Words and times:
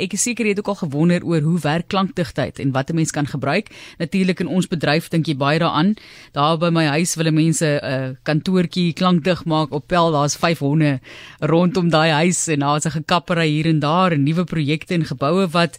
Ek 0.00 0.14
is 0.16 0.22
seker 0.24 0.46
jy 0.48 0.54
het 0.54 0.60
ook 0.62 0.70
al 0.72 0.78
gewonder 0.86 1.24
oor 1.28 1.42
hoe 1.44 1.58
werk 1.60 1.90
klankdigtheid 1.92 2.56
en 2.62 2.70
wat 2.72 2.88
'n 2.88 2.94
mens 2.94 3.10
kan 3.12 3.26
gebruik. 3.26 3.68
Natuurlik 3.98 4.40
in 4.40 4.48
ons 4.48 4.66
bedryf 4.66 5.08
dink 5.08 5.26
jy 5.26 5.36
baie 5.36 5.58
daaraan. 5.58 5.96
Daar 6.32 6.56
by 6.56 6.70
my 6.70 6.86
huis 6.96 7.14
wil 7.14 7.30
mense 7.30 7.60
'n 7.64 7.84
uh, 7.84 8.16
kantoortjie 8.22 8.94
klankdig 8.94 9.44
maak 9.44 9.70
op 9.70 9.86
pel. 9.86 10.10
Daar's 10.12 10.36
5 10.36 10.58
honde 10.58 11.00
rondom 11.40 11.90
daai 11.90 12.10
huis 12.10 12.48
en 12.48 12.60
daar's 12.60 12.86
'n 12.86 12.90
gekappery 12.90 13.48
hier 13.48 13.66
en 13.66 13.80
daar 13.80 14.12
en 14.12 14.22
nuwe 14.22 14.44
projekte 14.44 14.94
en 14.94 15.04
geboue 15.04 15.46
wat 15.48 15.76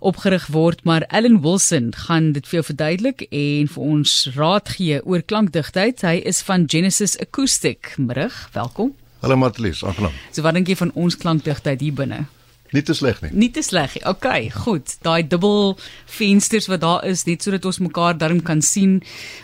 opgerig 0.00 0.46
word, 0.46 0.84
maar 0.84 1.02
Ellen 1.02 1.40
Wilson 1.40 1.94
gaan 1.94 2.32
dit 2.32 2.48
vir 2.48 2.62
jou 2.62 2.64
verduidelik 2.64 3.20
en 3.30 3.68
vir 3.68 3.82
ons 3.82 4.28
raad 4.34 4.68
gee 4.68 5.04
oor 5.06 5.22
klankdigtheid. 5.22 6.02
Hy 6.02 6.20
is 6.24 6.42
van 6.42 6.64
Genesis 6.66 7.16
Acoustic. 7.18 7.94
Middag, 7.96 8.48
welkom. 8.52 8.92
Hallo 9.20 9.36
Matlies, 9.36 9.84
aangenaam. 9.84 10.12
So 10.32 10.42
wat 10.42 10.54
dink 10.54 10.66
jy 10.66 10.76
van 10.76 10.90
ons 10.94 11.16
klankdigtheid 11.16 11.80
hier 11.80 11.94
binne? 11.94 12.26
Nie 12.72 12.82
te 12.82 12.94
sleg 12.96 13.20
nie. 13.22 13.30
Nie 13.36 13.50
te 13.52 13.62
sleg 13.64 13.94
nie. 13.96 14.02
OK, 14.08 14.26
goed. 14.64 14.94
Daai 15.04 15.22
dubbel 15.28 15.74
vensters 16.08 16.68
wat 16.72 16.80
daar 16.84 17.04
is, 17.08 17.26
net 17.28 17.44
sodat 17.44 17.66
ons 17.68 17.82
mekaar 17.84 18.16
darm 18.18 18.40
kan 18.44 18.62
sien. 18.64 19.00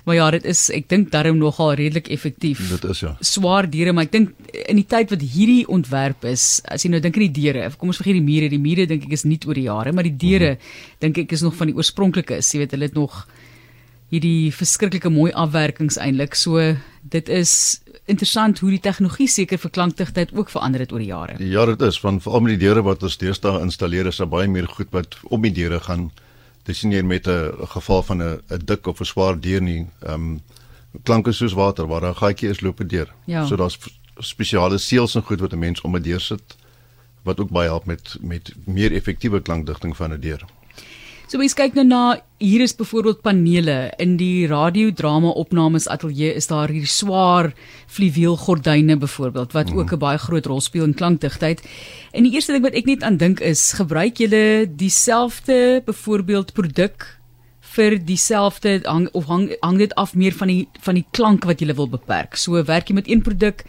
Maar 0.09 0.19
ja, 0.19 0.29
dit 0.39 0.49
is 0.49 0.65
ek 0.75 0.89
dink 0.89 1.11
darm 1.13 1.41
nogal 1.41 1.75
redelik 1.79 2.09
effektief. 2.15 2.63
Dit 2.73 2.87
is 2.89 3.03
ja. 3.05 3.15
Swaar 3.21 3.69
deure, 3.71 3.93
maar 3.93 4.09
ek 4.09 4.15
dink 4.17 4.55
in 4.65 4.81
die 4.81 4.87
tyd 4.89 5.13
wat 5.13 5.25
hierdie 5.35 5.65
ontwerp 5.69 6.25
is, 6.29 6.47
as 6.65 6.85
jy 6.85 6.93
nou 6.95 7.03
dink 7.05 7.19
aan 7.19 7.27
die 7.29 7.37
deure, 7.43 7.69
kom 7.77 7.93
ons 7.93 8.01
vergeet 8.01 8.17
die 8.17 8.25
mure, 8.25 8.49
die 8.53 8.63
mure 8.63 8.89
dink 8.89 9.05
ek 9.09 9.19
is 9.19 9.27
nie 9.29 9.41
oor 9.45 9.59
die 9.59 9.69
jare, 9.69 9.93
maar 9.93 10.09
die 10.09 10.17
deure 10.17 10.55
mm 10.55 10.61
-hmm. 10.61 10.97
dink 11.05 11.19
ek 11.25 11.33
is 11.37 11.45
nog 11.45 11.57
van 11.57 11.69
die 11.69 11.77
oorspronklike. 11.77 12.41
Jy 12.41 12.65
weet, 12.65 12.73
hulle 12.73 12.89
het 12.89 12.97
nog 12.97 13.27
hierdie 14.09 14.53
verskriklike 14.55 15.11
mooi 15.13 15.33
afwerkings 15.33 15.99
eintlik. 16.01 16.35
So 16.35 16.77
dit 17.03 17.29
is 17.29 17.81
interessant 18.09 18.59
hoe 18.59 18.71
die 18.71 18.81
tegnologie 18.81 19.29
seker 19.29 19.59
vir 19.59 19.71
klankdigtheid 19.71 20.33
ook 20.37 20.51
verander 20.51 20.81
het 20.85 20.93
oor 20.93 21.03
die 21.03 21.11
jare. 21.11 21.37
Ja, 21.45 21.67
dit 21.67 21.83
is 21.83 22.01
van 22.01 22.21
veral 22.21 22.41
met 22.41 22.57
die 22.57 22.65
deure 22.67 22.83
wat 22.87 23.03
ons 23.03 23.19
deesdae 23.21 23.61
installeer 23.61 24.09
is 24.11 24.21
daar 24.23 24.31
baie 24.33 24.49
meer 24.49 24.69
goed 24.69 24.91
wat 24.97 25.19
om 25.29 25.43
die 25.43 25.53
deure 25.53 25.81
gaan. 25.81 26.11
Dis 26.69 26.83
nie 26.83 27.03
met 27.03 27.27
'n 27.27 27.67
geval 27.75 28.03
van 28.03 28.23
'n 28.23 28.41
'n 28.51 28.65
dik 28.65 28.87
of 28.87 29.01
'n 29.01 29.05
swaar 29.05 29.41
deur 29.41 29.63
nie. 29.63 29.87
Ehm 30.03 30.15
um, 30.15 30.41
klanke 31.05 31.33
soos 31.33 31.53
water 31.53 31.87
waar 31.87 32.05
'n 32.05 32.15
gaatjie 32.15 32.49
is 32.49 32.61
loop 32.61 32.81
'n 32.81 32.87
deur. 32.87 33.09
Ja. 33.27 33.47
So 33.47 33.57
daar's 33.57 33.79
spesiale 34.19 34.79
seels 34.79 35.15
en 35.15 35.23
goed 35.23 35.41
wat 35.41 35.53
'n 35.53 35.59
mens 35.59 35.81
om 35.81 35.97
'n 35.97 36.03
deur 36.03 36.21
sit 36.21 36.57
wat 37.23 37.41
ook 37.41 37.51
baie 37.51 37.69
help 37.69 37.87
met 37.87 38.17
met 38.21 38.53
meer 38.65 38.93
effektiewe 38.93 39.41
klankdigting 39.41 39.97
van 39.97 40.13
'n 40.13 40.21
deur. 40.21 40.45
So 41.29 41.37
mens 41.37 41.53
kyk 41.53 41.75
nou 41.77 41.83
na 41.85 42.03
hier 42.41 42.63
is 42.65 42.73
byvoorbeeld 42.73 43.19
panele 43.21 43.91
in 44.01 44.15
die 44.17 44.47
radiodrama 44.49 45.35
opnames 45.37 45.85
ateljee 45.93 46.31
is 46.41 46.49
daar 46.49 46.73
hier 46.73 46.87
swaar 46.89 47.51
fluweelgordyne 47.93 48.97
byvoorbeeld 48.97 49.53
wat 49.53 49.69
mm. 49.69 49.77
ook 49.77 49.93
'n 49.93 50.01
baie 50.01 50.19
groot 50.19 50.47
rol 50.49 50.63
speel 50.65 50.89
in 50.89 50.97
klankdigtheid. 50.97 51.61
En 52.17 52.25
die 52.25 52.33
eerste 52.33 52.53
ding 52.57 52.65
wat 52.65 52.73
ek 52.73 52.89
net 52.89 53.05
aan 53.05 53.21
dink 53.21 53.45
is 53.45 53.77
gebruik 53.77 54.17
julle 54.17 54.65
dieselfde 54.73 55.83
byvoorbeeld 55.85 56.57
produk 56.57 57.21
vir 57.61 58.01
dieselfde 58.01 58.81
hang 58.89 59.09
of 59.13 59.29
hang 59.29 59.53
hang 59.61 59.79
dit 59.79 59.95
af 59.95 60.15
meer 60.15 60.33
van 60.33 60.49
die 60.49 60.69
van 60.81 60.95
die 60.95 61.07
klank 61.13 61.45
wat 61.45 61.61
jy 61.61 61.75
wil 61.75 61.93
beperk. 61.93 62.37
So 62.37 62.57
werk 62.65 62.89
jy 62.89 62.95
met 62.95 63.09
een 63.09 63.21
produk 63.21 63.65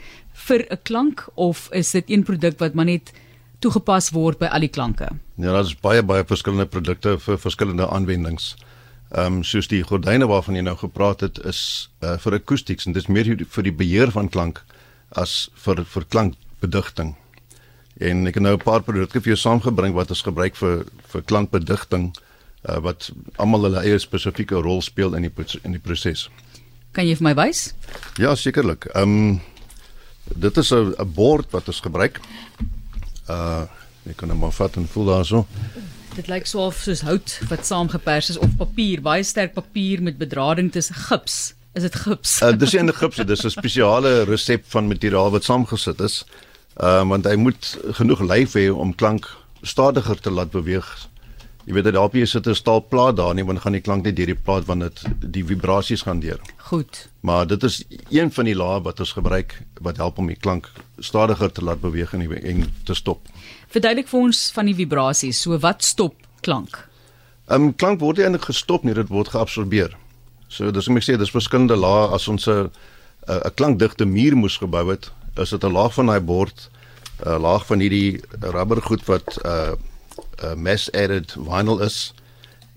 vir 0.47 0.63
'n 0.63 0.79
klank 0.83 1.27
of 1.35 1.67
is 1.71 1.91
dit 1.91 2.07
een 2.07 2.23
produk 2.23 2.59
wat 2.59 2.73
maar 2.73 2.85
net 2.85 3.11
toegepas 3.59 4.11
word 4.15 4.39
by 4.39 4.49
al 4.53 4.63
die 4.63 4.71
klanke. 4.71 5.09
Ja, 5.35 5.51
daar 5.51 5.65
is 5.67 5.75
baie 5.75 6.03
baie 6.03 6.25
verskillende 6.27 6.67
produkte 6.69 7.17
vir 7.19 7.39
verskillende 7.39 7.87
aanwendings. 7.87 8.55
Ehm 9.09 9.39
um, 9.39 9.43
soos 9.43 9.67
die 9.67 9.81
gordyne 9.83 10.27
waarvan 10.29 10.55
jy 10.55 10.61
nou 10.61 10.75
gepraat 10.77 11.23
het 11.25 11.39
is 11.49 11.89
uh, 12.03 12.17
vir 12.21 12.37
akoestieks 12.37 12.85
en 12.85 12.93
dit 12.93 13.03
is 13.03 13.09
meer 13.09 13.31
vir 13.41 13.65
die 13.65 13.73
beheer 13.73 14.11
van 14.13 14.29
klank 14.29 14.61
as 15.17 15.49
vir 15.65 15.83
vir 15.85 16.05
klankbedigting. 16.05 17.15
En 17.99 18.27
ek 18.29 18.37
het 18.37 18.43
nou 18.43 18.53
'n 18.53 18.63
paar 18.63 18.83
produkte 18.85 19.21
vir 19.21 19.33
jou 19.33 19.39
saamgebring 19.41 19.93
wat 19.93 20.09
ons 20.09 20.21
gebruik 20.21 20.55
vir 20.55 20.85
vir 21.11 21.21
klankbedigting 21.21 22.13
uh, 22.69 22.77
wat 22.77 23.11
almal 23.37 23.63
hulle 23.63 23.81
eie 23.81 23.99
spesifieke 23.99 24.55
rol 24.55 24.81
speel 24.81 25.15
in 25.15 25.23
die 25.23 25.59
in 25.63 25.71
die 25.71 25.81
proses. 25.81 26.29
Kan 26.91 27.07
jy 27.07 27.15
vir 27.15 27.23
my 27.23 27.35
wys? 27.35 27.73
Ja, 28.17 28.35
sekerlik. 28.35 28.85
Ehm 28.93 29.03
um, 29.03 29.41
dit 30.35 30.57
is 30.57 30.71
'n 30.71 30.93
bord 31.15 31.51
wat 31.51 31.67
ons 31.67 31.81
gebruik 31.81 32.21
uh 33.29 33.65
ek 34.09 34.17
kan 34.17 34.31
hom 34.31 34.51
vat 34.51 34.77
en 34.79 34.87
voel 34.89 35.05
daarso. 35.11 35.45
Dit 36.15 36.29
lyk 36.31 36.47
so 36.49 36.65
of 36.65 36.79
soos 36.81 37.03
hout 37.05 37.35
wat 37.49 37.67
saamgepers 37.67 38.31
is 38.33 38.39
of 38.41 38.55
papier, 38.57 39.03
baie 39.05 39.23
sterk 39.23 39.53
papier 39.53 40.01
met 40.01 40.17
bedrading 40.17 40.71
tussen 40.73 40.95
gips. 40.95 41.53
Is 41.77 41.85
dit 41.85 41.95
gips? 41.95 42.39
Uh 42.41 42.55
dis 42.57 42.73
nie 42.73 42.81
'n 42.83 42.93
gips, 42.93 43.17
dis 43.17 43.45
'n 43.45 43.49
spesiale 43.49 44.23
resep 44.25 44.65
van 44.73 44.87
materiaal 44.87 45.31
wat 45.31 45.43
saamgesit 45.43 46.01
is. 46.01 46.25
Uh 46.81 47.03
want 47.05 47.25
hy 47.25 47.35
moet 47.35 47.77
genoeg 47.99 48.21
lyf 48.21 48.53
hê 48.57 48.69
om 48.73 48.95
klank 48.95 49.29
stadiger 49.61 50.19
te 50.19 50.31
laat 50.31 50.51
beweeg. 50.51 50.87
Jy 51.69 51.75
weet 51.75 51.85
dat 51.85 51.93
daar 51.93 52.07
op 52.09 52.15
jy 52.17 52.25
sit 52.25 52.47
'n 52.47 52.55
staalplaat 52.55 53.15
daar 53.15 53.35
nie, 53.35 53.45
want 53.45 53.59
gaan 53.61 53.77
die 53.77 53.81
klank 53.81 54.03
net 54.03 54.15
deur 54.15 54.25
die 54.25 54.35
plaat 54.35 54.65
wanneer 54.65 54.89
dit 54.89 55.33
die 55.33 55.45
vibrasies 55.45 56.01
gaan 56.01 56.19
deur. 56.19 56.39
Goed. 56.57 57.09
Maar 57.21 57.47
dit 57.47 57.63
is 57.63 57.83
een 58.09 58.31
van 58.31 58.45
die 58.45 58.55
lae 58.55 58.81
wat 58.81 58.99
ons 58.99 59.11
gebruik 59.11 59.61
wat 59.81 59.97
help 59.97 60.17
om 60.17 60.27
die 60.27 60.35
klank 60.35 60.71
stadiger 60.97 61.51
te 61.51 61.63
laat 61.63 61.81
beweeg 61.81 62.13
en, 62.13 62.43
en 62.43 62.73
te 62.83 62.93
stop. 62.93 63.27
Verduidelik 63.67 64.07
vir 64.07 64.19
ons 64.19 64.51
van 64.51 64.65
die 64.65 64.75
vibrasies. 64.75 65.41
So 65.41 65.59
wat 65.59 65.83
stop 65.83 66.15
klank? 66.41 66.89
Ehm 67.47 67.63
um, 67.63 67.75
klank 67.75 67.99
word 67.99 68.17
eintlik 68.17 68.45
gestop 68.45 68.83
nie, 68.83 68.93
dit 68.93 69.07
word 69.07 69.27
geabsorbeer. 69.27 69.95
So 70.47 70.71
dis 70.71 70.87
om 70.87 70.97
ek 70.97 71.03
sê 71.03 71.17
dis 71.17 71.29
verskillende 71.29 71.77
lae 71.77 72.07
as 72.07 72.27
ons 72.27 72.47
'n 72.47 72.71
'n 73.27 73.53
klankdigte 73.53 74.05
muur 74.05 74.35
moes 74.35 74.57
gebou 74.57 74.89
het, 74.89 75.11
is 75.37 75.49
dit 75.49 75.63
'n 75.63 75.71
laag 75.71 75.93
van 75.93 76.05
daai 76.05 76.19
bord, 76.19 76.69
'n 77.25 77.41
laag 77.41 77.65
van 77.65 77.79
hierdie 77.79 78.21
rubbergoed 78.41 79.05
wat 79.05 79.37
uh, 79.45 79.77
uh, 80.43 80.53
mass 80.55 80.91
added 80.91 81.35
vinyl 81.37 81.79
is 81.81 82.13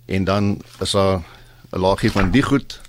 en 0.06 0.24
dan 0.24 0.62
is 0.80 0.90
daar 0.90 1.22
'n 1.70 1.80
laagie 1.80 2.10
van 2.10 2.30
die 2.30 2.42
goed 2.42 2.80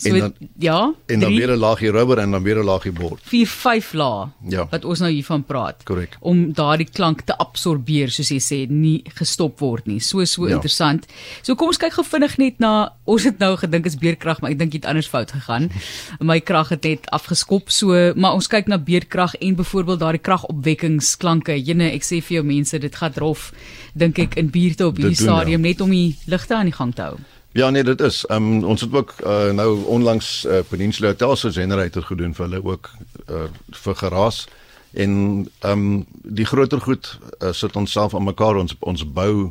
So, 0.00 0.08
en 0.08 0.18
dan 0.18 0.34
ja, 0.58 0.94
en 1.06 1.20
dan 1.20 1.34
weer 1.34 1.50
'n 1.52 1.58
laagie 1.58 1.90
rubber 1.90 2.18
en 2.18 2.30
dan 2.30 2.42
weer 2.42 2.58
'n 2.58 2.64
laagie 2.64 2.92
bord. 2.92 3.20
4 3.22 3.46
5 3.46 3.92
lae 3.92 4.28
ja. 4.48 4.66
wat 4.70 4.84
ons 4.84 4.98
nou 4.98 5.10
hiervan 5.10 5.44
praat. 5.44 5.82
Korrek. 5.84 6.16
Om 6.20 6.52
daardie 6.52 6.88
klank 6.92 7.20
te 7.20 7.36
absorbeer 7.36 8.10
soos 8.10 8.28
jy 8.28 8.40
sê, 8.40 8.70
nie 8.70 9.02
gestop 9.14 9.58
word 9.60 9.86
nie. 9.86 10.00
So 10.00 10.24
so 10.24 10.48
ja. 10.48 10.54
interessant. 10.54 11.06
So 11.42 11.54
kom 11.54 11.68
ons 11.68 11.76
kyk 11.76 11.92
gou 11.92 12.04
vinnig 12.04 12.38
net 12.38 12.58
na 12.58 12.92
ons 13.04 13.24
het 13.24 13.38
nou 13.38 13.56
gedink 13.56 13.86
is 13.86 13.96
beerkrag, 13.96 14.40
maar 14.40 14.50
ek 14.50 14.58
dink 14.58 14.72
dit 14.72 14.84
anders 14.84 15.08
fout 15.08 15.32
gegaan. 15.32 15.70
My 16.20 16.40
krag 16.40 16.68
het 16.68 16.82
net 16.82 17.10
afgeskop. 17.10 17.70
So 17.70 18.12
maar 18.16 18.32
ons 18.32 18.48
kyk 18.48 18.66
na 18.66 18.78
beerkrag 18.78 19.34
en 19.34 19.54
byvoorbeeld 19.54 20.00
daardie 20.00 20.22
kragopwekkingsklanke. 20.22 21.60
Jene, 21.64 21.92
ek 21.92 22.02
sê 22.02 22.22
vir 22.22 22.40
jou 22.40 22.44
mense, 22.44 22.78
dit 22.78 22.96
gaan 22.96 23.12
rof 23.16 23.52
dink 23.94 24.18
ek 24.18 24.38
in 24.40 24.50
buurte 24.50 24.86
op 24.86 24.96
hierdie 25.00 25.18
stadium 25.18 25.64
ja. 25.64 25.70
net 25.72 25.80
om 25.84 25.90
die 25.90 26.16
ligte 26.30 26.56
aan 26.56 26.70
die 26.70 26.76
gang 26.76 26.94
te 26.94 27.02
hou. 27.10 27.18
Ja 27.52 27.70
nee, 27.70 27.84
dit 27.84 28.00
is. 28.00 28.26
Ehm 28.26 28.52
um, 28.52 28.64
ons 28.64 28.80
het 28.80 28.92
ook 28.92 29.14
uh, 29.26 29.50
nou 29.50 29.84
onlangs 29.84 30.44
uh, 30.46 30.58
Peninsula 30.68 31.08
Hotel 31.08 31.36
se 31.36 31.52
generator 31.52 32.02
gedoen 32.02 32.34
vir 32.34 32.46
hulle 32.46 32.64
ook 32.64 32.90
uh, 33.30 33.48
vir 33.70 33.94
geraas 33.94 34.46
en 34.92 35.10
ehm 35.58 35.72
um, 35.72 36.06
die 36.22 36.44
groter 36.46 36.80
goed 36.80 37.18
uh, 37.42 37.50
sit 37.52 37.76
ons 37.76 37.92
self 37.92 38.14
aan 38.14 38.24
mekaar 38.24 38.56
ons 38.56 38.76
ons 38.78 39.12
bou 39.12 39.50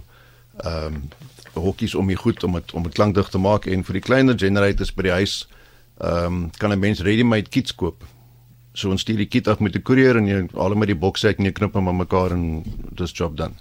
ehm 0.64 0.96
um, 0.96 1.10
hokkies 1.54 1.96
om 1.96 2.08
die 2.08 2.16
goed 2.16 2.44
om 2.44 2.54
dit 2.54 2.72
om 2.74 2.84
dit 2.84 2.94
klankdig 2.94 3.30
te 3.30 3.38
maak 3.38 3.66
en 3.66 3.84
vir 3.84 3.94
die 3.94 4.06
kleiner 4.08 4.38
generators 4.40 4.94
by 4.96 5.10
die 5.10 5.18
huis 5.20 5.48
ehm 5.98 6.26
um, 6.26 6.52
kan 6.58 6.72
'n 6.72 6.80
mens 6.80 7.02
ready-made 7.02 7.50
kits 7.50 7.76
koop. 7.76 8.04
So 8.74 8.90
ons 8.90 9.02
stuur 9.02 9.18
die 9.18 9.28
kit 9.28 9.48
af 9.48 9.60
met 9.60 9.76
'n 9.76 9.82
koerier 9.82 10.16
en 10.16 10.28
jy 10.28 10.48
haal 10.54 10.70
hom 10.70 10.80
met 10.80 10.88
die 10.88 11.02
boks 11.06 11.26
uit 11.26 11.38
en 11.38 11.46
jy 11.46 11.52
knip 11.52 11.74
hom 11.74 11.88
aan 11.88 11.98
mekaar 11.98 12.32
en 12.32 12.64
dis 12.96 13.12
job 13.12 13.38
done. 13.38 13.56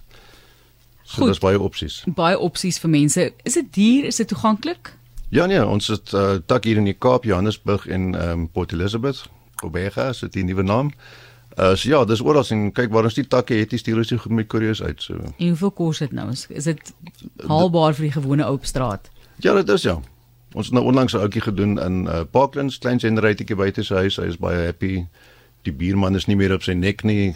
So 1.08 1.24
daar's 1.24 1.40
baie 1.40 1.60
opsies. 1.60 2.02
Baie 2.16 2.36
opsies 2.38 2.78
vir 2.82 2.90
mense. 2.92 3.32
Is 3.48 3.56
dit 3.56 3.72
duur? 3.74 4.04
Is 4.10 4.20
dit 4.20 4.28
toeganklik? 4.28 4.92
Ja 5.32 5.46
nee, 5.46 5.60
ons 5.64 5.88
het 5.92 6.12
uh, 6.12 6.36
tak 6.46 6.64
hier 6.64 6.76
in 6.80 6.88
die 6.88 6.96
Kaap, 6.96 7.24
Johannesburg 7.24 7.86
en 7.86 8.12
um, 8.16 8.46
Port 8.52 8.72
Elizabeth. 8.72 9.24
Obega 9.64 10.08
is 10.12 10.20
dit 10.24 10.32
die 10.32 10.44
nuwe 10.44 10.62
naam. 10.62 10.92
Uh 11.56 11.72
so 11.74 11.88
ja, 11.88 12.04
dis 12.04 12.20
oral 12.20 12.44
en 12.54 12.68
kyk 12.72 12.92
waar 12.92 13.08
ons 13.08 13.16
die 13.16 13.26
takke 13.26 13.56
het, 13.56 13.72
die 13.72 13.80
stuur 13.80 14.02
ons 14.04 14.12
goed 14.12 14.36
met 14.36 14.48
koeriers 14.52 14.82
uit 14.82 15.02
so. 15.02 15.16
En 15.16 15.48
hoeveel 15.48 15.72
kos 15.80 16.04
dit 16.04 16.12
nou? 16.12 16.28
Is, 16.30 16.46
is 16.48 16.68
dit 16.68 16.92
haalbaar 17.48 17.96
vir 17.96 18.10
die 18.10 18.14
gewone 18.20 18.46
oop 18.46 18.68
straat? 18.68 19.10
Ja, 19.42 19.54
dit 19.56 19.68
is 19.68 19.88
ja. 19.88 19.96
Ons 20.54 20.70
het 20.70 20.74
nou 20.76 20.84
onlangs 20.86 21.16
'n 21.16 21.24
ouetjie 21.24 21.42
gedoen 21.42 21.78
in 21.80 22.04
uh 22.06 22.24
Parklands, 22.30 22.78
klein 22.78 23.00
generatortjie 23.00 23.56
buite 23.56 23.82
sy 23.82 23.94
huis. 23.94 24.16
Hy 24.16 24.28
is 24.28 24.36
baie 24.36 24.64
happy. 24.64 25.06
Die 25.62 25.72
buurman 25.72 26.14
is 26.14 26.26
nie 26.26 26.36
meer 26.36 26.54
op 26.54 26.62
sy 26.62 26.72
nek 26.72 27.04
nie. 27.04 27.34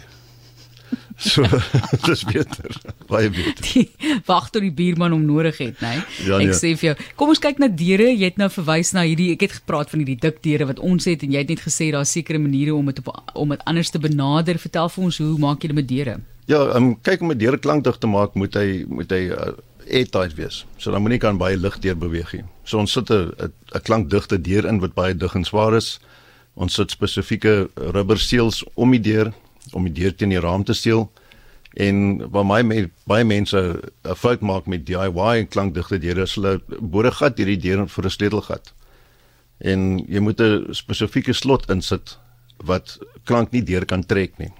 So 1.33 1.43
dis 2.07 2.23
beter. 2.23 2.75
Baie 3.11 3.29
beter. 3.29 3.85
Wag 4.25 4.49
tot 4.49 4.63
die 4.65 4.71
buurman 4.73 5.13
hom 5.15 5.25
nodig 5.25 5.57
het, 5.61 5.79
nê? 5.83 5.95
Nee? 5.97 6.27
Ja, 6.27 6.39
ek 6.39 6.51
nee. 6.51 6.57
sê 6.57 6.73
vir 6.79 6.91
jou, 6.91 6.95
kom 7.19 7.33
ons 7.33 7.41
kyk 7.43 7.61
na 7.61 7.69
deure. 7.69 8.09
Jy 8.11 8.31
het 8.31 8.39
nou 8.41 8.49
verwys 8.53 8.93
na 8.95 9.05
hierdie 9.07 9.31
ek 9.35 9.47
het 9.47 9.57
gepraat 9.59 9.91
van 9.93 10.03
hierdie 10.03 10.19
dik 10.23 10.41
deure 10.45 10.69
wat 10.73 10.81
ons 10.83 11.07
het 11.09 11.25
en 11.25 11.33
jy 11.35 11.43
het 11.43 11.53
net 11.53 11.63
gesê 11.63 11.91
daar's 11.93 12.13
sekere 12.13 12.41
maniere 12.41 12.75
om 12.75 12.91
dit 12.91 13.01
om 13.33 13.55
dit 13.55 13.67
anders 13.69 13.93
te 13.93 14.01
benader. 14.01 14.61
Vertel 14.61 14.89
vir 14.95 15.09
ons 15.09 15.19
hoe 15.23 15.35
maak 15.41 15.63
jy 15.63 15.73
dit 15.73 15.79
met 15.81 15.89
deure? 15.89 16.17
Ja, 16.51 16.59
um, 16.75 16.93
kyk 17.01 17.21
om 17.23 17.31
'n 17.31 17.39
deur 17.39 17.57
klankdig 17.57 17.97
te 17.97 18.07
maak, 18.07 18.35
moet 18.35 18.53
hy 18.53 18.83
moet 18.87 19.11
hy 19.11 19.31
uh, 19.31 19.53
airtight 19.87 20.35
wees. 20.35 20.65
So 20.77 20.91
dan 20.91 21.01
moenie 21.01 21.19
kan 21.19 21.37
baie 21.37 21.57
lug 21.57 21.79
deur 21.79 21.95
beweeg 21.95 22.33
nie. 22.33 22.43
So 22.63 22.79
ons 22.79 22.91
sit 22.91 23.09
'n 23.09 23.31
'n 23.39 23.81
klankdigte 23.83 24.41
deur 24.41 24.65
in 24.65 24.79
wat 24.79 24.93
baie 24.93 25.13
dig 25.13 25.35
en 25.35 25.43
swaar 25.43 25.75
is. 25.75 25.99
Ons 26.55 26.73
sit 26.73 26.91
spesifieke 26.91 27.69
rubber 27.75 28.19
seels 28.19 28.63
om 28.75 28.91
die 28.91 29.01
deur 29.01 29.33
om 29.75 29.83
die 29.83 29.93
deur 30.01 30.15
teen 30.15 30.29
die 30.29 30.39
raam 30.39 30.63
te 30.63 30.73
seël 30.73 31.09
En 31.73 32.29
waar 32.29 32.45
my 32.45 32.61
me, 32.61 32.89
baie 33.09 33.25
mense 33.25 33.57
'n 33.57 34.15
fout 34.15 34.41
maak 34.41 34.65
met 34.65 34.85
DIY 34.85 35.45
klankdigte 35.49 35.97
deure 35.97 36.21
is 36.21 36.35
hulle 36.35 36.61
boor 36.79 37.05
'n 37.05 37.11
gat 37.11 37.37
hierdie 37.37 37.57
deur 37.57 37.87
vir 37.87 38.05
'n 38.05 38.09
sleutelgat. 38.09 38.73
En 39.57 39.97
jy 40.07 40.19
moet 40.19 40.39
'n 40.39 40.73
spesifieke 40.73 41.33
slot 41.33 41.69
insit 41.69 42.17
wat 42.63 42.99
klank 43.25 43.51
nie 43.51 43.63
deur 43.63 43.85
kan 43.85 44.05
trek 44.05 44.37
nie. 44.37 44.53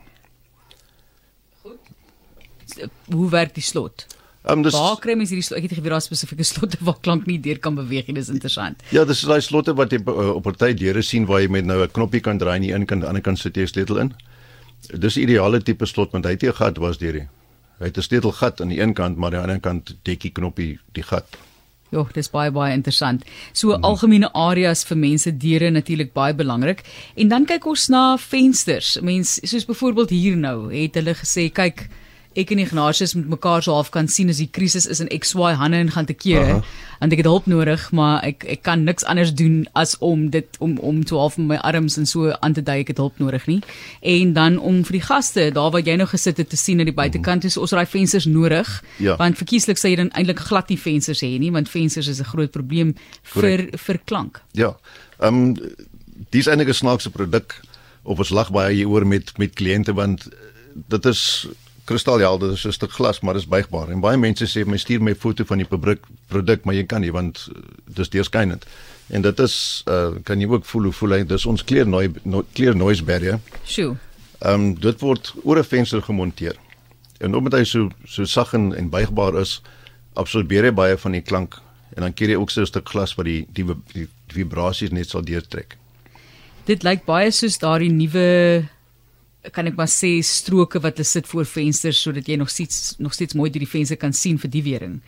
Hoe 3.12 3.30
werk 3.30 3.54
die 3.54 3.62
slot? 3.62 4.08
Um, 4.46 4.62
dis, 4.64 4.74
Waar 4.74 4.98
kry 4.98 5.14
mens 5.14 5.30
hierdie 5.30 5.46
slot? 5.46 5.58
Ek 5.58 5.70
het 5.70 5.78
geweet 5.78 5.92
daar 5.92 6.02
spesifieke 6.02 6.44
slotte 6.44 6.78
waar 6.82 7.00
klank 7.00 7.28
nie 7.28 7.40
deur 7.40 7.60
kan 7.60 7.76
beweeg 7.76 8.08
nie. 8.08 8.16
Dis 8.16 8.30
interessant. 8.30 8.82
Ja, 8.90 9.06
dis 9.06 9.22
daai 9.22 9.42
slotte 9.42 9.74
wat 9.76 9.92
jy 9.92 10.02
uh, 10.08 10.34
op 10.34 10.44
party 10.44 10.74
deure 10.74 11.02
sien 11.02 11.26
waar 11.26 11.42
jy 11.42 11.48
met 11.48 11.66
nou 11.66 11.84
'n 11.84 11.92
knoppie 11.92 12.22
kan 12.22 12.38
draai 12.38 12.56
aan 12.56 12.62
die 12.62 12.74
een 12.74 12.86
kant, 12.86 12.92
aan 12.92 13.00
die 13.00 13.08
ander 13.08 13.22
kant 13.22 13.40
sit 13.40 13.56
jy 13.56 13.62
'n 13.64 13.68
sleutel 13.68 13.98
in. 13.98 14.16
Dis 14.92 15.18
ideale 15.18 15.62
tipe 15.64 15.86
slot 15.86 16.12
want 16.12 16.26
hy 16.26 16.32
het 16.32 16.44
'n 16.44 16.54
gat 16.54 16.78
was 16.78 17.00
nie. 17.00 17.28
Hy 17.80 17.86
het 17.86 17.98
'n 17.98 18.02
sleutelgat 18.02 18.62
aan 18.62 18.70
die 18.70 18.82
een 18.82 18.94
kant, 18.94 19.18
maar 19.18 19.32
aan 19.32 19.32
die 19.32 19.42
ander 19.42 19.60
kant 19.60 19.96
dek 20.04 20.22
die 20.22 20.32
knoppie 20.32 20.80
die 20.94 21.04
gat. 21.04 21.38
Ja, 21.94 22.04
dis 22.14 22.30
baie 22.30 22.52
baie 22.52 22.74
interessant. 22.74 23.24
So 23.52 23.68
mm 23.68 23.74
-hmm. 23.74 23.84
algemene 23.84 24.34
areas 24.34 24.84
vir 24.84 24.98
mense 24.98 25.38
deure 25.38 25.70
natuurlik 25.70 26.14
baie 26.14 26.34
belangrik. 26.34 26.82
En 27.16 27.28
dan 27.28 27.46
kyk 27.46 27.66
ons 27.66 27.88
na 27.88 28.18
vensters. 28.18 29.00
Mense 29.02 29.48
soos 29.48 29.66
byvoorbeeld 29.66 30.10
hier 30.10 30.38
nou, 30.38 30.74
het 30.74 30.96
hulle 30.96 31.14
gesê 31.14 31.52
kyk 31.52 31.90
ek 32.36 32.52
en 32.52 32.60
Ignatius 32.60 33.14
met 33.14 33.28
mekaar 33.28 33.64
so 33.64 33.72
half 33.74 33.90
kan 33.92 34.08
sien 34.08 34.30
as 34.30 34.38
die 34.38 34.50
krisis 34.52 34.86
is 34.88 35.00
en 35.00 35.08
ek 35.12 35.24
swaai 35.24 35.54
hande 35.56 35.78
en 35.78 35.92
gaan 35.92 36.06
te 36.06 36.14
kere 36.14 36.62
want 37.00 37.12
ek 37.14 37.18
het 37.18 37.26
hulp 37.28 37.46
nodig 37.48 37.92
maar 37.92 38.24
ek 38.24 38.46
ek 38.48 38.62
kan 38.64 38.84
niks 38.84 39.04
anders 39.04 39.34
doen 39.34 39.68
as 39.74 39.98
om 40.00 40.30
dit 40.30 40.48
om 40.60 40.78
om 40.80 41.04
toe 41.04 41.18
half 41.18 41.38
met 41.38 41.48
my 41.48 41.56
arms 41.58 41.98
en 41.98 42.06
so 42.06 42.32
aan 42.42 42.54
te 42.54 42.62
dui. 42.62 42.80
Ek 42.80 42.88
het 42.88 42.98
hulp 42.98 43.20
nodig 43.20 43.46
nie. 43.48 43.62
En 44.02 44.34
dan 44.34 44.58
om 44.60 44.84
vir 44.84 44.92
die 45.00 45.02
gaste 45.06 45.52
daar 45.52 45.72
waar 45.72 45.82
jy 45.82 45.96
nou 45.96 46.08
gesit 46.08 46.38
het 46.38 46.50
te 46.50 46.58
sien 46.58 46.80
aan 46.80 46.86
die 46.86 46.94
buitekant 46.96 47.44
is 47.44 47.58
ons 47.58 47.70
daai 47.72 47.86
vensters 47.86 48.26
nodig 48.26 48.84
Ja. 49.00 49.16
want 49.18 49.38
verkieslik 49.38 49.78
sê 49.78 49.90
jy 49.90 49.96
dan 49.96 50.10
eintlik 50.12 50.40
glad 50.40 50.70
nie 50.70 50.78
vensters 50.80 51.22
hê 51.22 51.40
nie 51.40 51.52
want 51.52 51.70
vensters 51.70 52.08
is 52.08 52.20
'n 52.20 52.26
groot 52.26 52.52
probleem 52.52 52.96
vir 53.24 53.70
vir 53.78 54.00
klank. 54.06 54.42
Ja. 54.54 54.76
Ehm 55.20 55.36
um, 55.36 55.76
dis 56.30 56.48
enige 56.48 56.74
snaakse 56.74 57.10
produk 57.10 57.62
of 58.04 58.20
ons 58.20 58.30
lag 58.30 58.52
baie 58.52 58.74
hieroor 58.76 59.06
met 59.08 59.38
met 59.38 59.54
kliënte 59.54 59.94
want 59.94 60.30
dit 60.88 61.06
is 61.06 61.48
kristalhelder, 61.86 62.52
is 62.52 62.66
'n 62.66 62.72
stuk 62.72 62.92
glas, 62.92 63.20
maar 63.20 63.34
dit 63.34 63.42
is 63.42 63.48
buigbaar. 63.50 63.90
En 63.92 64.00
baie 64.00 64.18
mense 64.18 64.46
sê 64.46 64.66
my 64.66 64.78
stuur 64.78 65.02
my 65.02 65.16
foto 65.16 65.44
van 65.44 65.58
die 65.58 65.66
produk, 65.66 66.00
produk, 66.28 66.64
maar 66.64 66.76
jy 66.76 66.86
kan 66.86 67.02
nie 67.02 67.12
want 67.12 67.50
eh, 67.56 67.62
dis 67.86 68.10
deurskynend. 68.10 68.66
En 69.08 69.22
dit 69.22 69.40
is 69.40 69.84
uh 69.88 70.16
kan 70.24 70.40
jy 70.40 70.48
ook 70.48 70.66
voel 70.66 70.84
hoe 70.84 70.92
voel 70.92 71.10
hy 71.10 71.24
dis 71.24 71.46
ons 71.46 71.64
clear 71.64 71.88
noise 71.88 72.12
no, 72.24 72.46
clear 72.54 72.76
noise 72.76 73.04
barrier. 73.04 73.40
sjoe 73.66 73.98
Ehm 74.40 74.54
um, 74.54 74.74
dit 74.76 75.00
word 75.00 75.34
oor 75.44 75.58
'n 75.58 75.64
venster 75.64 76.02
gemonteer. 76.02 76.56
En 77.20 77.36
omdat 77.36 77.60
hy 77.60 77.64
so 77.64 77.90
so 78.06 78.26
sag 78.26 78.54
en, 78.54 78.76
en 78.76 78.90
buigbaar 78.90 79.40
is, 79.40 79.62
absorbeer 80.14 80.64
hy 80.64 80.72
baie 80.72 80.98
van 80.98 81.12
die 81.12 81.22
klank 81.22 81.62
en 81.96 82.02
dan 82.02 82.14
keer 82.14 82.30
jy 82.30 82.36
ook 82.36 82.52
so 82.52 82.62
'n 82.62 82.66
stuk 82.66 82.90
glas 82.90 83.16
wat 83.16 83.26
die 83.26 83.48
die, 83.54 83.66
die, 83.66 84.08
die 84.28 84.36
vibrasies 84.36 84.92
net 84.92 85.10
sal 85.10 85.22
deurtrek. 85.22 85.78
Dit 86.66 86.84
lyk 86.84 87.06
baie 87.06 87.32
soos 87.32 87.58
daardie 87.60 87.92
nuwe 87.92 88.68
kan 89.52 89.68
ek 89.68 89.76
maar 89.76 89.92
sê 89.92 90.22
stroke 90.24 90.80
wat 90.80 90.98
hulle 90.98 91.08
sit 91.08 91.28
voor 91.28 91.46
vensters 91.46 92.02
sodat 92.02 92.28
jy 92.28 92.38
nog 92.40 92.50
steeds 92.50 92.96
nog 93.04 93.14
steeds 93.14 93.34
mooi 93.34 93.50
deur 93.52 93.66
die 93.66 93.70
venster 93.70 93.98
kan 94.00 94.14
sien 94.14 94.40
vir 94.40 94.50
die 94.50 94.64
wering. 94.64 95.02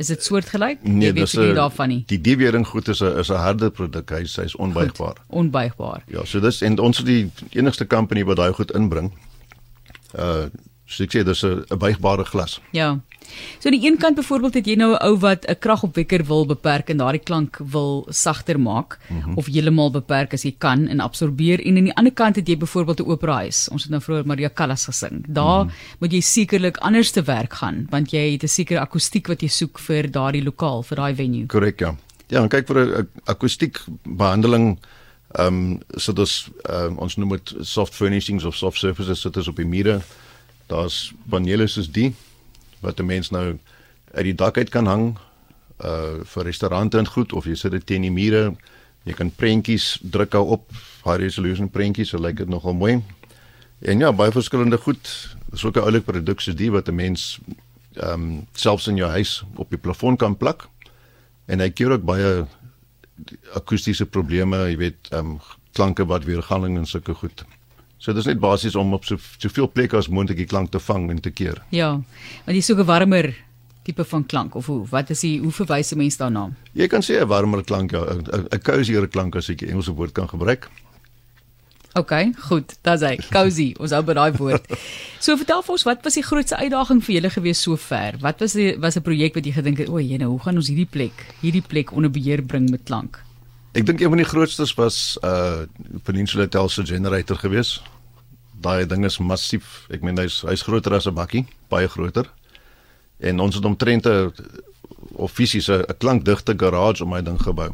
Is 0.00 0.06
dit 0.06 0.22
soortgelyk? 0.24 0.82
Nee, 0.82 1.10
jy 1.10 1.14
weet 1.16 1.26
dis 1.26 1.34
nie 1.36 1.54
daarvan 1.56 1.90
nie. 1.92 2.00
Die 2.08 2.20
diewering 2.20 2.66
goed 2.66 2.88
is 2.88 3.02
'n 3.02 3.18
is 3.18 3.30
'n 3.30 3.42
harde 3.42 3.70
produk. 3.70 4.10
Hy 4.10 4.22
hy's 4.22 4.54
onbuigbaar. 4.54 5.16
Goed, 5.18 5.36
Onbuigbaar. 5.42 6.02
Ja, 6.06 6.24
so 6.24 6.40
dis 6.40 6.62
en 6.62 6.78
ons 6.78 6.98
is 6.98 7.04
die 7.04 7.30
enigste 7.50 7.86
company 7.86 8.24
wat 8.24 8.36
daai 8.36 8.52
goed 8.52 8.70
inbring. 8.70 9.12
Uh 10.14 10.46
so 10.90 11.06
ek 11.06 11.14
sê 11.14 11.22
dis 11.24 11.44
'n 11.44 11.78
buigbare 11.78 12.24
glas. 12.24 12.60
Ja. 12.72 12.98
So 13.58 13.68
aan 13.68 13.78
die 13.78 13.86
een 13.86 13.98
kant 13.98 14.16
byvoorbeeld 14.16 14.54
het 14.54 14.66
jy 14.66 14.74
nou 14.74 14.92
'n 14.94 15.02
ou 15.06 15.18
wat 15.18 15.46
'n 15.46 15.58
kragopwekker 15.58 16.24
wil 16.24 16.46
beperk 16.46 16.90
en 16.90 16.96
daardie 16.96 17.22
klank 17.22 17.58
wil 17.62 18.06
sagter 18.10 18.60
maak 18.60 18.98
mm. 19.08 19.20
-hmm. 19.20 19.36
of 19.36 19.46
heeltemal 19.46 19.90
beperk 19.90 20.32
as 20.32 20.42
jy 20.42 20.54
kan 20.58 20.88
en 20.88 21.00
absorbeer 21.00 21.60
en 21.60 21.76
aan 21.76 21.84
die 21.84 21.94
ander 21.94 22.12
kant 22.12 22.36
het 22.36 22.48
jy 22.48 22.56
byvoorbeeld 22.56 23.00
'n 23.00 23.10
opera 23.10 23.34
huis. 23.34 23.68
Ons 23.68 23.82
het 23.82 23.90
nou 23.90 24.02
vroeër 24.02 24.26
Maria 24.26 24.50
Callas 24.54 24.84
gesing. 24.84 25.24
Daar 25.28 25.64
mm. 25.64 25.68
-hmm. 25.68 25.98
moet 25.98 26.12
jy 26.12 26.20
sekerlik 26.20 26.76
anders 26.76 27.10
te 27.10 27.22
werk 27.22 27.52
gaan 27.54 27.86
want 27.90 28.10
jy 28.10 28.32
het 28.32 28.42
'n 28.42 28.48
sekere 28.48 28.80
akoestiek 28.80 29.26
wat 29.26 29.40
jy 29.40 29.48
soek 29.48 29.78
vir 29.78 30.10
daardie 30.10 30.42
lokaal, 30.42 30.82
vir 30.82 30.96
daai 30.96 31.14
venue. 31.14 31.46
Korrek, 31.46 31.80
ja. 31.80 31.94
Ja, 32.26 32.42
en 32.42 32.48
kyk 32.48 32.66
vir 32.66 32.98
'n 32.98 33.08
akoestiek 33.24 33.80
behandeling 34.04 34.78
ehm 35.30 35.46
um, 35.46 35.80
so 35.96 36.12
dis 36.12 36.50
uh, 36.70 36.90
ons 36.96 37.16
noem 37.16 37.28
dit 37.28 37.54
soft 37.60 37.94
furnishings 37.94 38.44
of 38.44 38.56
soft 38.56 38.78
surfaces 38.78 39.20
sit 39.20 39.34
dit 39.34 39.48
op 39.48 39.56
die 39.56 39.66
mure. 39.66 40.00
Daar's 40.70 41.12
panele 41.30 41.66
soos 41.66 41.90
die 41.90 42.14
wat 42.80 43.00
'n 43.00 43.06
mens 43.06 43.30
nou 43.30 43.58
uit 44.14 44.24
die 44.24 44.34
dak 44.34 44.56
uit 44.56 44.70
kan 44.70 44.86
hang 44.86 45.18
uh 45.84 46.24
vir 46.24 46.44
restaurante 46.44 46.98
en 46.98 47.06
goed 47.06 47.32
of 47.32 47.44
jy 47.44 47.54
sit 47.54 47.72
dit 47.72 47.86
teen 47.86 48.02
die 48.02 48.10
mure. 48.10 48.54
Jy 49.04 49.12
kan 49.12 49.30
prentjies 49.30 49.98
druk 50.02 50.32
hou 50.32 50.46
op, 50.56 50.70
high 51.04 51.16
resolution 51.16 51.70
prentjies, 51.70 52.08
so 52.08 52.18
lyk 52.18 52.36
dit 52.36 52.48
nogal 52.48 52.74
mooi. 52.74 53.02
En 53.80 53.98
ja, 53.98 54.12
baie 54.12 54.32
verskillende 54.32 54.76
goed. 54.76 55.36
Dis 55.50 55.64
ook 55.64 55.76
'n 55.76 55.80
oulike 55.80 56.12
produk 56.12 56.40
soos 56.40 56.56
die 56.56 56.70
wat 56.70 56.88
'n 56.88 56.94
mens 56.94 57.38
ehm 57.94 58.12
um, 58.12 58.46
selfs 58.52 58.86
in 58.86 58.96
jou 58.96 59.10
huis 59.10 59.42
op 59.56 59.70
die 59.70 59.78
plafon 59.78 60.16
kan 60.16 60.36
plak. 60.36 60.68
En 61.46 61.60
hy 61.60 61.70
keer 61.70 61.90
ook 61.90 62.04
baie 62.04 62.46
akoestiese 63.54 64.06
probleme, 64.06 64.56
jy 64.56 64.76
weet, 64.76 65.08
ehm 65.10 65.18
um, 65.26 65.40
klanke 65.72 66.06
wat 66.06 66.24
weergalling 66.24 66.76
en 66.78 66.86
sulke 66.86 67.14
goed. 67.14 67.44
So 68.00 68.14
dis 68.16 68.24
net 68.24 68.40
basies 68.40 68.76
om 68.80 68.94
op 68.96 69.04
so 69.04 69.20
soveel 69.38 69.68
plekke 69.68 69.98
as 69.98 70.08
moontlik 70.08 70.40
die 70.40 70.48
klank 70.48 70.72
te 70.72 70.80
vang 70.80 71.10
en 71.12 71.20
te 71.20 71.30
keer. 71.30 71.60
Ja. 71.70 72.00
Want 72.46 72.56
jy 72.56 72.62
soek 72.64 72.80
'n 72.80 72.86
warmer 72.88 73.34
tipe 73.84 74.04
van 74.04 74.26
klank 74.26 74.54
of 74.54 74.66
hoe? 74.66 74.86
Wat 74.88 75.10
is 75.10 75.20
die 75.20 75.40
hoe 75.40 75.52
verwys 75.52 75.92
'n 75.92 75.98
mens 75.98 76.16
daarna? 76.16 76.50
Jy 76.72 76.86
kan 76.88 77.02
sê 77.02 77.20
'n 77.20 77.28
warmer 77.28 77.62
klank, 77.62 77.90
ja, 77.92 78.04
'n 78.04 78.62
cozier 78.62 79.06
klank 79.08 79.36
as 79.36 79.50
ek 79.50 79.58
die 79.58 79.68
Engelse 79.68 79.92
woord 79.92 80.12
kan 80.12 80.28
gebruik. 80.28 80.70
OK, 81.98 82.12
goed. 82.38 82.76
Dis 82.82 83.00
hy. 83.00 83.16
Cozy. 83.34 83.74
Ons 83.78 83.90
hou 83.90 84.02
by 84.02 84.14
daai 84.14 84.32
woord. 84.38 84.66
So 85.20 85.36
vertel 85.36 85.60
vir 85.60 85.72
ons, 85.74 85.82
wat 85.84 86.04
was 86.06 86.14
die 86.16 86.22
grootste 86.24 86.56
uitdaging 86.56 87.02
vir 87.04 87.14
julle 87.14 87.30
gewees 87.30 87.60
sover? 87.60 88.16
Wat 88.22 88.40
was 88.40 88.54
die 88.56 88.78
was 88.80 88.96
'n 88.96 89.02
projek 89.02 89.34
wat 89.34 89.44
jy 89.44 89.52
gedink 89.52 89.78
het, 89.78 89.88
o, 89.88 89.98
jene, 90.00 90.24
hoe 90.24 90.40
gaan 90.40 90.56
ons 90.56 90.68
hierdie 90.68 90.88
plek, 90.88 91.12
hierdie 91.42 91.60
plek 91.60 91.92
onder 91.92 92.10
beheer 92.10 92.40
bring 92.42 92.70
met 92.70 92.80
klank? 92.84 93.20
Ek 93.74 93.84
dink 93.86 94.00
een 94.00 94.08
van 94.08 94.16
die 94.16 94.24
grootstes 94.24 94.74
was 94.74 95.18
uh 95.22 95.66
Peninsula 96.02 96.44
Hotel 96.44 96.68
se 96.68 96.86
generator 96.86 97.36
gewees. 97.36 97.82
Daai 98.60 98.86
ding 98.86 99.04
is 99.04 99.18
massief. 99.18 99.86
Ek 99.90 100.02
meen 100.02 100.18
hy's 100.18 100.42
hy's 100.42 100.62
groter 100.62 100.94
as 100.94 101.06
'n 101.06 101.14
bakkie, 101.14 101.46
baie 101.68 101.88
groter. 101.88 102.26
En 103.20 103.40
ons 103.40 103.54
het 103.54 103.64
omtrent 103.64 104.06
'n 104.06 104.32
of 105.12 105.32
fisies 105.32 105.68
'n 105.68 105.84
klankdigte 105.98 106.54
garage 106.56 107.02
om 107.04 107.10
my 107.10 107.22
ding 107.22 107.40
gebou. 107.40 107.72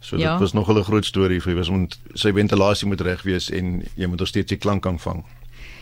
So 0.00 0.16
dit 0.16 0.24
Ja. 0.24 0.38
was 0.38 0.52
nog 0.52 0.68
'n 0.68 0.82
groot 0.82 1.04
storie 1.04 1.40
vir 1.40 1.56
ons 1.58 1.70
moet 1.70 1.98
sy 2.14 2.32
ventilasie 2.32 2.88
moet 2.88 3.00
reg 3.00 3.22
wees 3.22 3.50
en 3.50 3.82
jy 3.94 4.06
moet 4.06 4.18
nog 4.18 4.28
steeds 4.28 4.48
die 4.48 4.58
klank 4.58 4.82
kan 4.82 4.98
vang. 4.98 5.24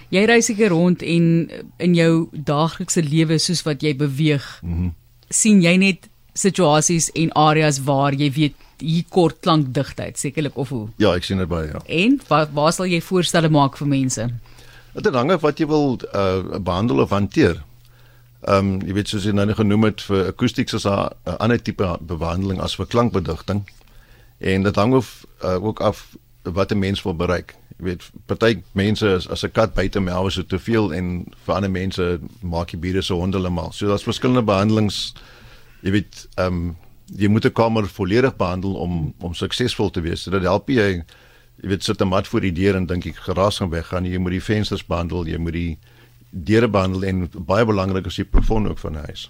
Jy 0.09 0.25
reis 0.25 0.47
seker 0.47 0.69
rond 0.69 1.03
en 1.03 1.51
in 1.77 1.95
jou 1.95 2.29
daaglikse 2.33 3.03
lewe 3.03 3.39
soos 3.39 3.63
wat 3.63 3.83
jy 3.83 3.97
beweeg, 3.97 4.59
mm 4.63 4.73
-hmm. 4.79 4.95
sien 5.29 5.63
jy 5.63 5.77
net 5.77 6.09
situasies 6.37 7.11
en 7.17 7.33
areas 7.33 7.81
waar 7.89 8.15
jy 8.15 8.31
weet 8.33 8.65
hier 8.79 9.05
kort 9.09 9.41
klankdigtheid 9.41 10.19
sekerlik 10.21 10.57
of 10.61 10.69
hoe. 10.69 10.89
Ja, 11.01 11.15
ek 11.17 11.25
sien 11.25 11.41
dit 11.41 11.49
baie 11.49 11.71
ja. 11.71 11.81
En 11.87 12.19
waar, 12.29 12.49
waar 12.53 12.75
sal 12.77 12.91
jy 12.91 13.01
voorstelle 13.01 13.49
maak 13.53 13.79
vir 13.81 13.89
mense? 13.89 14.29
Dit 14.97 15.17
hang 15.17 15.33
af 15.33 15.45
wat 15.45 15.61
jy 15.61 15.69
wil 15.71 15.97
uh 16.13 16.61
behandel 16.61 17.01
of 17.05 17.15
hanteer. 17.15 17.63
Ehm 18.47 18.77
um, 18.77 18.81
jy 18.85 18.97
weet 18.99 19.09
soos 19.13 19.25
jy 19.25 19.33
nou 19.33 19.49
genoem 19.57 19.89
het 19.89 20.05
vir 20.09 20.29
akoestiek 20.33 20.73
is 20.73 20.85
daar 20.89 21.17
'n 21.25 21.37
ander 21.41 21.63
tipe 21.63 21.97
behandeling 22.01 22.61
as 22.61 22.77
vir 22.77 22.87
klankbedigting. 22.87 23.65
En 24.39 24.63
dit 24.63 24.77
hang 24.77 24.95
of 24.95 25.25
uh, 25.45 25.65
ook 25.65 25.81
af 25.81 26.17
wat 26.43 26.73
'n 26.73 26.79
mens 26.79 27.03
wil 27.03 27.17
bereik. 27.17 27.57
Jy 27.79 27.85
weet 27.85 28.11
party 28.27 28.63
mense 28.73 29.07
is 29.07 29.29
as 29.29 29.45
'n 29.45 29.53
kat 29.53 29.75
buite 29.75 30.01
mel 30.01 30.27
is 30.27 30.35
dit 30.35 30.49
te 30.49 30.59
veel 30.59 30.93
en 30.93 31.27
vir 31.45 31.55
ander 31.55 31.71
mense 31.71 32.21
maak 32.41 32.71
jy 32.71 32.79
bure 32.79 33.03
so 33.03 33.19
hondelemaal. 33.19 33.73
So 33.73 33.87
daar's 33.87 34.03
verskillende 34.03 34.43
behandelings. 34.43 35.15
Jy 35.87 35.95
weet 35.95 36.27
ehm 36.35 36.59
um, 36.59 36.77
jy 37.15 37.29
moet 37.31 37.47
'n 37.47 37.53
kamer 37.55 37.87
volledig 37.87 38.37
behandel 38.37 38.75
om 38.75 39.15
om 39.23 39.35
suksesvol 39.35 39.91
te 39.91 40.01
wees. 40.03 40.23
So 40.23 40.31
dit 40.31 40.43
help 40.43 40.69
jy 40.69 41.05
jy 41.63 41.69
weet 41.71 41.85
sit 41.85 42.01
'n 42.03 42.09
mat 42.09 42.27
voor 42.27 42.41
die 42.41 42.53
deur 42.53 42.77
en 42.77 42.87
dink 42.87 43.07
ek 43.07 43.17
geraas 43.17 43.59
gaan 43.59 43.71
weggaan. 43.71 44.05
Jy 44.05 44.19
moet 44.19 44.33
die 44.33 44.43
vensters 44.43 44.87
behandel, 44.87 45.27
jy 45.27 45.39
moet 45.39 45.53
die 45.53 45.79
deure 46.31 46.69
behandel 46.69 47.05
en 47.05 47.31
baie 47.47 47.65
belangrik 47.65 48.07
is 48.07 48.17
die 48.17 48.25
plafon 48.25 48.69
ook 48.69 48.79
van 48.79 48.93
die 48.93 49.07
huis. 49.07 49.29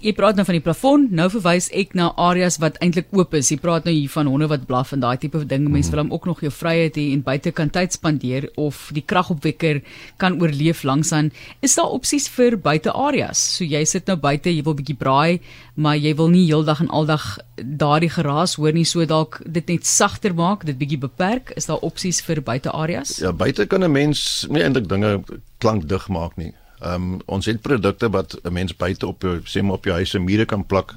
Jy 0.00 0.14
praat 0.16 0.38
nou 0.38 0.46
van 0.48 0.56
die 0.56 0.62
plafon, 0.64 1.02
nou 1.12 1.26
verwys 1.28 1.66
ek 1.76 1.90
na 1.92 2.06
areas 2.16 2.54
wat 2.62 2.78
eintlik 2.80 3.10
oop 3.12 3.34
is. 3.36 3.50
Jy 3.52 3.58
praat 3.60 3.84
nou 3.84 3.92
hier 3.92 4.08
van 4.08 4.30
honde 4.30 4.46
wat 4.48 4.62
blaf 4.64 4.94
en 4.96 5.02
daai 5.02 5.18
tipe 5.20 5.36
van 5.36 5.50
ding. 5.50 5.66
Mense 5.68 5.92
wil 5.92 6.00
hom 6.00 6.12
ook 6.16 6.24
nog 6.30 6.38
jou 6.40 6.48
vryheid 6.56 6.96
hê 6.96 7.02
en 7.12 7.20
buite 7.26 7.52
kan 7.52 7.68
tyd 7.68 7.92
spandeer 7.92 8.46
of 8.56 8.86
die 8.96 9.02
kragopwekker 9.04 9.82
kan 10.16 10.38
oorleef 10.40 10.86
langsaan. 10.88 11.28
Is 11.60 11.76
daar 11.76 11.92
opsies 11.92 12.30
vir 12.32 12.56
buite 12.56 12.94
areas? 12.96 13.42
So 13.58 13.68
jy 13.68 13.82
sit 13.84 14.08
nou 14.08 14.16
buite, 14.16 14.48
jy 14.48 14.64
wil 14.64 14.78
bietjie 14.78 14.96
braai, 14.96 15.42
maar 15.76 16.00
jy 16.00 16.14
wil 16.16 16.32
nie 16.32 16.46
heeldag 16.46 16.80
en 16.86 16.88
aldag 16.88 17.36
daardie 17.60 18.08
geraas 18.16 18.56
hoor 18.56 18.72
nie, 18.72 18.86
so 18.88 19.04
dalk 19.04 19.42
dit 19.44 19.68
net 19.68 19.84
sagter 19.84 20.32
maak, 20.32 20.64
dit 20.64 20.80
bietjie 20.80 21.02
beperk. 21.04 21.52
Is 21.60 21.68
daar 21.68 21.84
opsies 21.84 22.22
vir 22.24 22.40
buite 22.40 22.72
areas? 22.72 23.18
Ja, 23.20 23.36
buite 23.36 23.68
kan 23.68 23.84
'n 23.84 23.92
mens 23.92 24.46
nie 24.48 24.64
eintlik 24.64 24.88
dinge 24.88 25.20
klankdig 25.60 26.08
maak 26.08 26.40
nie. 26.40 26.54
Ehm 26.80 27.12
um, 27.12 27.20
ons 27.26 27.46
het 27.46 27.60
produkte 27.60 28.08
wat 28.10 28.38
'n 28.42 28.52
mens 28.52 28.76
buite 28.76 29.06
op 29.06 29.22
jou 29.22 29.40
sê 29.44 29.62
maar 29.62 29.76
op 29.76 29.84
jou 29.84 29.96
huis 29.96 30.10
se 30.10 30.18
mure 30.18 30.44
kan 30.44 30.66
plak 30.66 30.94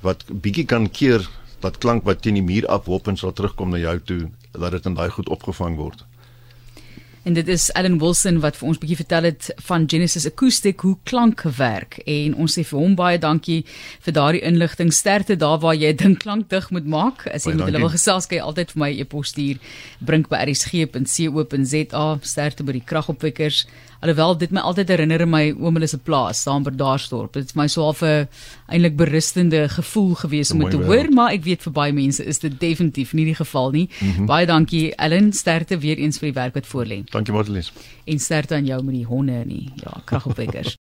wat 0.00 0.24
bietjie 0.28 0.64
kan 0.64 0.90
keer 0.90 1.28
dat 1.60 1.78
klank 1.78 2.04
wat 2.04 2.22
teen 2.22 2.34
die 2.34 2.42
muur 2.42 2.66
afwop 2.66 3.08
en 3.08 3.16
sal 3.16 3.32
terugkom 3.32 3.70
na 3.70 3.78
jou 3.78 4.00
toe 4.00 4.30
dat 4.52 4.70
dit 4.70 4.86
in 4.86 4.94
daai 4.94 5.10
goed 5.10 5.28
opgevang 5.28 5.76
word. 5.76 6.04
En 7.22 7.32
dit 7.32 7.48
is 7.48 7.72
Alan 7.72 7.98
Wilson 7.98 8.40
wat 8.42 8.56
vir 8.58 8.68
ons 8.68 8.78
bietjie 8.82 8.98
vertel 8.98 9.28
het 9.28 9.46
van 9.68 9.84
Genesis 9.86 10.26
Acoustic 10.26 10.80
hoe 10.82 10.96
klank 11.06 11.44
werk. 11.56 12.00
En 12.06 12.34
ons 12.34 12.56
sê 12.58 12.64
vir 12.66 12.80
hom 12.80 12.96
baie 12.98 13.18
dankie 13.22 13.60
vir 14.02 14.16
daardie 14.16 14.42
inligting. 14.42 14.90
Sterkte 14.92 15.36
daar 15.38 15.60
waar 15.62 15.78
jy 15.78 15.92
dink 15.94 16.18
klank 16.24 16.48
dig 16.50 16.66
moet 16.74 16.88
maak 16.90 17.22
as 17.30 17.46
jy 17.46 17.54
met 17.54 17.70
hulle 17.70 17.84
wil 17.84 17.94
gesels 17.94 18.26
kyk 18.26 18.42
altyd 18.42 18.74
vir 18.74 18.82
my 18.82 18.90
e-pos 19.04 19.30
stuur. 19.30 19.62
Brink 20.02 20.32
by 20.32 20.42
rsg.co.za 20.48 22.04
sterkte 22.26 22.66
by 22.66 22.74
die 22.80 22.84
kragopwekkers 22.90 23.66
alhoewel 24.02 24.36
dit 24.38 24.50
my 24.50 24.60
altyd 24.60 24.92
herinner 24.94 25.26
my 25.28 25.44
oom 25.52 25.78
hulle 25.78 25.88
se 25.90 25.98
plaas 25.98 26.42
saam 26.42 26.66
by 26.66 26.74
Daarstorp 26.76 27.38
dit 27.38 27.44
is 27.44 27.56
my 27.58 27.68
so 27.68 27.88
'n 27.88 28.28
eintlik 28.68 28.96
berustende 28.96 29.68
gevoel 29.68 30.14
gewees 30.24 30.52
om 30.52 30.58
dit 30.64 30.70
te 30.70 30.82
hoor 30.82 31.10
maar 31.12 31.32
ek 31.32 31.44
weet 31.44 31.62
vir 31.62 31.72
baie 31.72 31.92
mense 31.92 32.24
is 32.24 32.38
dit 32.38 32.60
definitief 32.60 33.12
nie 33.12 33.24
die 33.24 33.38
geval 33.38 33.70
nie 33.70 33.88
mm 33.88 34.12
-hmm. 34.12 34.26
baie 34.26 34.46
dankie 34.46 34.92
Alan 34.98 35.32
sterkte 35.32 35.78
weer 35.78 35.98
eens 35.98 36.18
vir 36.18 36.32
die 36.32 36.40
werk 36.40 36.54
wat 36.54 36.66
voor 36.66 36.84
lê 36.86 37.02
Dankie 37.10 37.34
Martelies. 37.34 37.72
En 38.04 38.18
sterkte 38.18 38.54
aan 38.54 38.64
jou 38.64 38.82
met 38.82 38.94
die 38.94 39.04
honde 39.04 39.32
en 39.32 39.48
die 39.48 39.70
ja, 39.76 40.00
kragopwekkers. 40.04 40.76